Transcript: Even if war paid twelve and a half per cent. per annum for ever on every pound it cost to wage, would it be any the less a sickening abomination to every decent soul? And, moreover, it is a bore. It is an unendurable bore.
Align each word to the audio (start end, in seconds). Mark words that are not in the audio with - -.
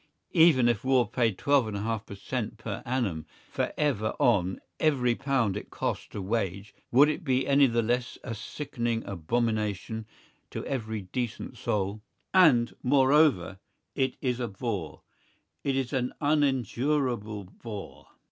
Even 0.33 0.67
if 0.67 0.83
war 0.83 1.07
paid 1.07 1.37
twelve 1.37 1.67
and 1.67 1.77
a 1.77 1.81
half 1.81 2.07
per 2.07 2.15
cent. 2.15 2.57
per 2.57 2.81
annum 2.87 3.27
for 3.51 3.71
ever 3.77 4.15
on 4.17 4.59
every 4.79 5.13
pound 5.13 5.55
it 5.55 5.69
cost 5.69 6.09
to 6.13 6.23
wage, 6.23 6.73
would 6.91 7.07
it 7.07 7.23
be 7.23 7.45
any 7.47 7.67
the 7.67 7.83
less 7.83 8.17
a 8.23 8.33
sickening 8.33 9.03
abomination 9.05 10.07
to 10.49 10.65
every 10.65 11.01
decent 11.03 11.55
soul? 11.55 12.01
And, 12.33 12.73
moreover, 12.81 13.59
it 13.93 14.15
is 14.21 14.39
a 14.39 14.47
bore. 14.47 15.03
It 15.63 15.75
is 15.75 15.93
an 15.93 16.13
unendurable 16.19 17.43
bore. 17.43 18.07